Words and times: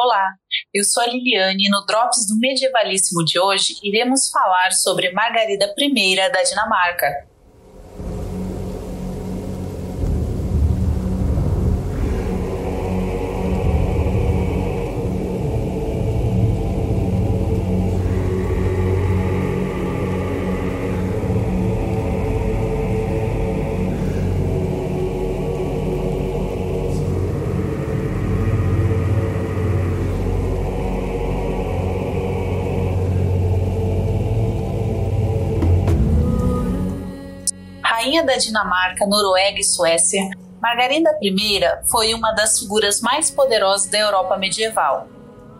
Olá, 0.00 0.32
eu 0.72 0.84
sou 0.84 1.02
a 1.02 1.06
Liliane 1.06 1.66
e 1.66 1.68
no 1.68 1.84
Drops 1.84 2.24
do 2.28 2.38
Medievalíssimo 2.38 3.24
de 3.24 3.36
hoje 3.36 3.80
iremos 3.82 4.30
falar 4.30 4.70
sobre 4.70 5.10
Margarida 5.10 5.74
I 5.76 6.14
da 6.30 6.40
Dinamarca, 6.40 7.27
rainha 38.08 38.24
da 38.24 38.36
Dinamarca, 38.36 39.06
Noruega 39.06 39.60
e 39.60 39.64
Suécia, 39.64 40.30
Margarida 40.62 41.10
I 41.22 41.60
foi 41.90 42.14
uma 42.14 42.32
das 42.32 42.58
figuras 42.58 43.02
mais 43.02 43.30
poderosas 43.30 43.86
da 43.86 43.98
Europa 43.98 44.36
medieval. 44.38 45.06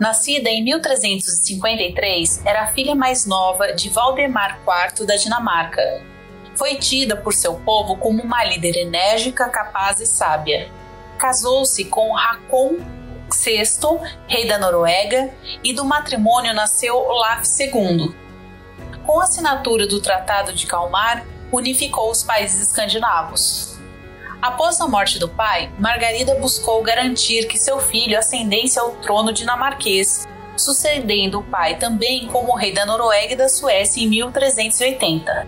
Nascida 0.00 0.48
em 0.48 0.64
1353, 0.64 2.46
era 2.46 2.62
a 2.62 2.72
filha 2.72 2.94
mais 2.94 3.26
nova 3.26 3.74
de 3.74 3.90
Valdemar 3.90 4.60
IV 4.60 5.06
da 5.06 5.16
Dinamarca. 5.16 5.82
Foi 6.56 6.76
tida 6.76 7.16
por 7.16 7.34
seu 7.34 7.56
povo 7.56 7.96
como 7.96 8.22
uma 8.22 8.42
líder 8.44 8.76
enérgica, 8.76 9.48
capaz 9.48 10.00
e 10.00 10.06
sábia. 10.06 10.70
Casou-se 11.18 11.84
com 11.84 12.16
Hakon 12.16 12.78
VI, 13.30 13.70
rei 14.26 14.48
da 14.48 14.58
Noruega, 14.58 15.30
e 15.62 15.74
do 15.74 15.84
matrimônio 15.84 16.54
nasceu 16.54 16.96
Olaf 16.96 17.44
II. 17.60 18.14
Com 19.04 19.20
a 19.20 19.24
assinatura 19.24 19.86
do 19.86 20.00
Tratado 20.00 20.52
de 20.52 20.66
Kalmar, 20.66 21.24
unificou 21.52 22.10
os 22.10 22.22
países 22.22 22.68
escandinavos. 22.68 23.78
Após 24.40 24.80
a 24.80 24.86
morte 24.86 25.18
do 25.18 25.28
pai, 25.28 25.70
Margarida 25.78 26.36
buscou 26.36 26.82
garantir 26.82 27.48
que 27.48 27.58
seu 27.58 27.80
filho 27.80 28.16
ascendesse 28.16 28.78
ao 28.78 28.92
trono 28.92 29.32
dinamarquês, 29.32 30.26
sucedendo 30.56 31.40
o 31.40 31.44
pai 31.44 31.76
também 31.76 32.28
como 32.28 32.54
rei 32.54 32.72
da 32.72 32.86
Noruega 32.86 33.32
e 33.32 33.36
da 33.36 33.48
Suécia 33.48 34.02
em 34.02 34.08
1380. 34.08 35.46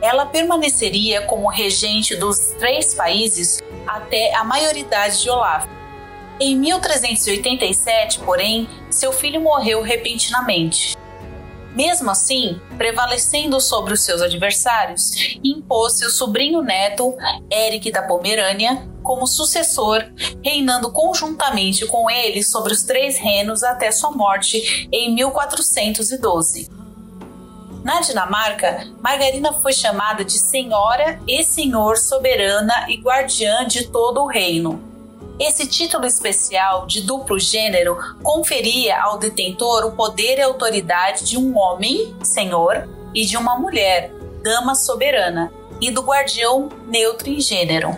Ela 0.00 0.26
permaneceria 0.26 1.22
como 1.22 1.48
regente 1.48 2.14
dos 2.16 2.54
três 2.58 2.94
países 2.94 3.60
até 3.86 4.34
a 4.34 4.44
maioridade 4.44 5.22
de 5.22 5.28
Olaf. 5.28 5.66
Em 6.38 6.56
1387, 6.56 8.20
porém, 8.20 8.68
seu 8.88 9.12
filho 9.12 9.40
morreu 9.40 9.82
repentinamente. 9.82 10.96
Mesmo 11.74 12.10
assim, 12.10 12.60
prevalecendo 12.76 13.60
sobre 13.60 13.94
os 13.94 14.00
seus 14.00 14.20
adversários, 14.20 15.38
impôs 15.44 15.98
seu 15.98 16.10
sobrinho 16.10 16.62
neto, 16.62 17.16
Eric 17.50 17.92
da 17.92 18.02
Pomerânia, 18.02 18.88
como 19.02 19.26
sucessor, 19.26 20.04
reinando 20.44 20.90
conjuntamente 20.90 21.86
com 21.86 22.10
ele 22.10 22.42
sobre 22.42 22.72
os 22.72 22.82
três 22.82 23.18
reinos 23.18 23.62
até 23.62 23.90
sua 23.92 24.10
morte 24.10 24.88
em 24.92 25.14
1412. 25.14 26.68
Na 27.84 28.00
Dinamarca, 28.00 28.86
Margarina 29.00 29.52
foi 29.54 29.72
chamada 29.72 30.24
de 30.24 30.38
Senhora 30.38 31.18
e 31.26 31.42
Senhor 31.44 31.96
soberana 31.96 32.86
e 32.88 33.00
guardiã 33.00 33.66
de 33.66 33.86
todo 33.86 34.20
o 34.20 34.26
reino. 34.26 34.89
Esse 35.40 35.66
título 35.66 36.04
especial 36.04 36.86
de 36.86 37.00
duplo 37.00 37.38
gênero 37.38 37.96
conferia 38.22 39.00
ao 39.00 39.18
detentor 39.18 39.86
o 39.86 39.92
poder 39.92 40.36
e 40.36 40.42
autoridade 40.42 41.24
de 41.24 41.38
um 41.38 41.56
homem, 41.56 42.14
senhor, 42.22 42.86
e 43.14 43.24
de 43.24 43.38
uma 43.38 43.58
mulher, 43.58 44.12
dama 44.42 44.74
soberana, 44.74 45.50
e 45.80 45.90
do 45.90 46.02
guardião 46.02 46.68
neutro 46.86 47.30
em 47.30 47.40
gênero. 47.40 47.96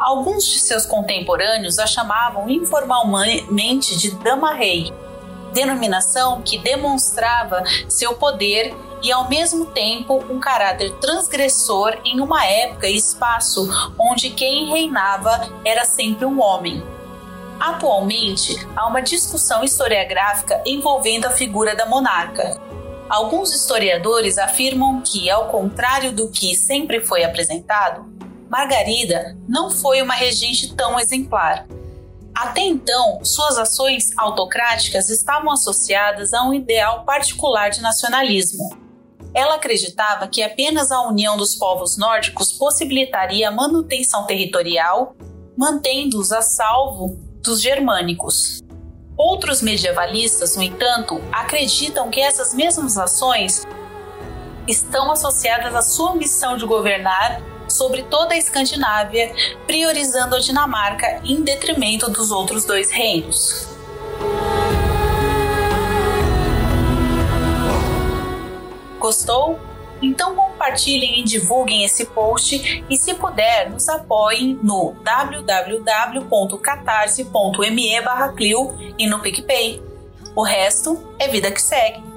Alguns 0.00 0.44
de 0.44 0.58
seus 0.58 0.84
contemporâneos 0.84 1.78
a 1.78 1.86
chamavam 1.86 2.50
informalmente 2.50 3.96
de 3.96 4.10
dama-rei, 4.16 4.92
denominação 5.52 6.42
que 6.42 6.58
demonstrava 6.58 7.62
seu 7.88 8.14
poder 8.14 8.74
e 9.02 9.10
ao 9.12 9.28
mesmo 9.28 9.66
tempo 9.66 10.24
um 10.30 10.38
caráter 10.38 10.92
transgressor 10.96 11.96
em 12.04 12.20
uma 12.20 12.44
época 12.46 12.86
e 12.86 12.96
espaço 12.96 13.68
onde 13.98 14.30
quem 14.30 14.68
reinava 14.68 15.48
era 15.64 15.84
sempre 15.84 16.24
um 16.24 16.40
homem. 16.40 16.82
Atualmente, 17.58 18.56
há 18.74 18.86
uma 18.86 19.02
discussão 19.02 19.62
historiográfica 19.62 20.62
envolvendo 20.64 21.26
a 21.26 21.30
figura 21.30 21.76
da 21.76 21.84
monarca. 21.84 22.58
Alguns 23.08 23.54
historiadores 23.54 24.38
afirmam 24.38 25.02
que, 25.02 25.28
ao 25.28 25.48
contrário 25.48 26.12
do 26.12 26.30
que 26.30 26.54
sempre 26.54 27.00
foi 27.00 27.22
apresentado, 27.22 28.06
Margarida 28.48 29.36
não 29.48 29.70
foi 29.70 30.00
uma 30.00 30.14
regente 30.14 30.74
tão 30.74 30.98
exemplar. 30.98 31.66
Até 32.34 32.62
então, 32.62 33.22
suas 33.22 33.58
ações 33.58 34.16
autocráticas 34.16 35.10
estavam 35.10 35.52
associadas 35.52 36.32
a 36.32 36.42
um 36.42 36.54
ideal 36.54 37.04
particular 37.04 37.68
de 37.68 37.82
nacionalismo. 37.82 38.70
Ela 39.32 39.54
acreditava 39.56 40.26
que 40.26 40.42
apenas 40.42 40.90
a 40.90 41.02
união 41.02 41.36
dos 41.36 41.54
povos 41.54 41.96
nórdicos 41.96 42.52
possibilitaria 42.52 43.48
a 43.48 43.52
manutenção 43.52 44.26
territorial, 44.26 45.14
mantendo-os 45.56 46.32
a 46.32 46.42
salvo 46.42 47.16
dos 47.42 47.60
germânicos. 47.62 48.60
Outros 49.16 49.62
medievalistas, 49.62 50.56
no 50.56 50.62
entanto, 50.62 51.20
acreditam 51.30 52.10
que 52.10 52.20
essas 52.20 52.54
mesmas 52.54 52.96
ações 52.96 53.62
estão 54.66 55.10
associadas 55.10 55.74
à 55.74 55.82
sua 55.82 56.14
missão 56.14 56.56
de 56.56 56.64
governar 56.64 57.40
sobre 57.68 58.02
toda 58.04 58.34
a 58.34 58.38
Escandinávia, 58.38 59.32
priorizando 59.66 60.36
a 60.36 60.40
Dinamarca 60.40 61.20
em 61.24 61.42
detrimento 61.42 62.10
dos 62.10 62.30
outros 62.30 62.64
dois 62.64 62.90
reinos. 62.90 63.68
Compartilhem 70.70 71.20
e 71.20 71.24
divulguem 71.24 71.84
esse 71.84 72.06
post 72.06 72.84
e 72.88 72.96
se 72.96 73.12
puder, 73.14 73.70
nos 73.70 73.88
apoiem 73.88 74.58
no 74.62 74.94
www.catarse.me 75.02 77.90
Clio 78.36 78.94
e 78.98 79.06
no 79.06 79.20
PicPay. 79.20 79.82
O 80.34 80.42
resto 80.42 81.14
é 81.18 81.28
vida 81.28 81.50
que 81.50 81.60
segue. 81.60 82.09